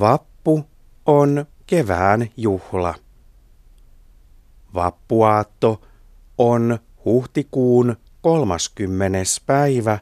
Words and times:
Vappu 0.00 0.64
on 1.06 1.46
kevään 1.66 2.28
juhla. 2.36 2.94
Vappuaatto 4.74 5.80
on 6.38 6.78
huhtikuun 7.04 7.96
30. 8.20 9.18
päivä 9.46 9.98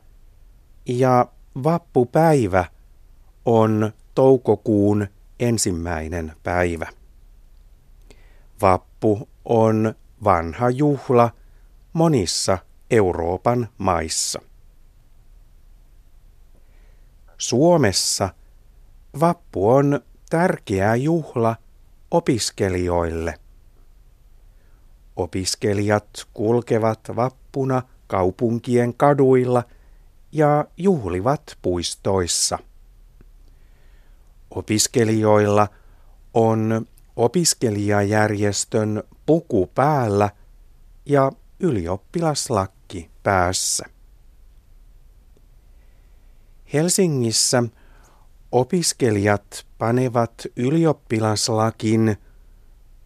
ja 0.87 1.27
vappupäivä 1.65 2.65
on 3.45 3.93
toukokuun 4.15 5.07
ensimmäinen 5.41 6.33
päivä. 6.43 6.87
Vappu 8.61 9.29
on 9.45 9.95
vanha 10.25 10.71
juhla 10.71 11.31
monissa 11.93 12.59
Euroopan 12.91 13.69
maissa. 13.79 14.41
Suomessa 17.39 18.29
vappu 19.21 19.71
on 19.71 20.01
tärkeä 20.31 20.95
juhla 20.95 21.57
opiskelijoille. 22.11 23.35
Opiskelijat 25.17 26.09
kulkevat 26.35 27.01
vappuna 27.17 27.83
kaupunkien 28.07 28.95
kaduilla 28.95 29.65
ja 30.33 30.65
juhlivat 30.77 31.59
puistoissa. 31.63 32.59
Opiskelijoilla 34.51 35.69
on 36.35 36.87
opiskelijajärjestön 37.17 39.03
puku 39.27 39.71
päällä 39.75 40.31
ja 41.07 41.33
ylioppilaslakki 41.61 43.11
päässä. 43.23 43.85
Helsingissä 46.73 47.63
opiskelijat 48.55 49.67
panevat 49.79 50.47
ylioppilaslakin 50.57 52.17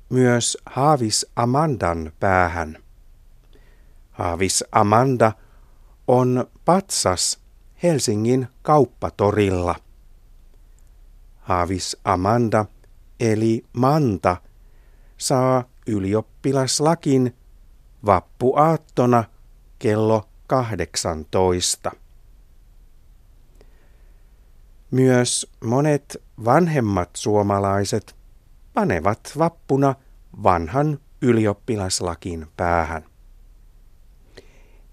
myös 0.08 0.58
Haavis 0.66 1.26
Amandan 1.36 2.12
päähän. 2.20 2.78
Haavis 4.10 4.64
Amanda 4.72 5.32
on 6.08 6.46
patsas 6.64 7.38
Helsingin 7.82 8.48
kauppatorilla. 8.62 9.74
Haavis 11.36 11.96
Amanda 12.04 12.64
eli 13.20 13.64
Manta 13.72 14.36
saa 15.18 15.64
ylioppilaslakin 15.86 17.36
vappuaattona 18.06 19.24
kello 19.78 20.28
18. 20.46 21.90
Myös 24.90 25.52
monet 25.64 26.22
vanhemmat 26.44 27.10
suomalaiset 27.16 28.16
panevat 28.74 29.32
vappuna 29.38 29.94
vanhan 30.42 30.98
ylioppilaslakin 31.22 32.46
päähän. 32.56 33.04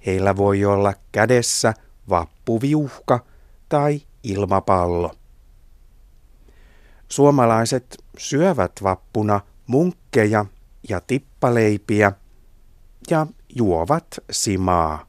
Heillä 0.06 0.38
voi 0.38 0.66
olla 0.66 0.94
kädessä 1.12 1.74
vappuviuhka 2.10 3.26
tai 3.70 4.02
ilmapallo. 4.24 5.16
Suomalaiset 7.10 8.04
syövät 8.18 8.72
vappuna 8.84 9.42
munkkeja 9.68 10.46
ja 10.90 11.02
tippaleipiä 11.02 12.12
ja 13.10 13.28
juovat 13.56 14.08
simaa. 14.32 15.06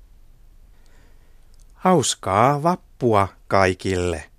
Hauskaa 1.74 2.62
vappua 2.62 3.28
kaikille! 3.48 4.35